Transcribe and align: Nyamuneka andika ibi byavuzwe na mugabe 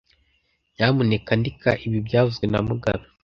Nyamuneka 0.75 1.29
andika 1.35 1.69
ibi 1.85 1.99
byavuzwe 2.07 2.45
na 2.47 2.59
mugabe 2.67 3.05